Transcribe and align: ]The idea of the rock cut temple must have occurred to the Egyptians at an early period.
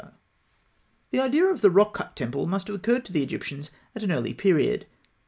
]The 1.11 1.19
idea 1.19 1.45
of 1.45 1.61
the 1.61 1.69
rock 1.69 1.93
cut 1.93 2.15
temple 2.15 2.47
must 2.47 2.65
have 2.65 2.75
occurred 2.75 3.05
to 3.05 3.13
the 3.13 3.21
Egyptians 3.21 3.69
at 3.95 4.01
an 4.01 4.11
early 4.11 4.33
period. 4.33 4.87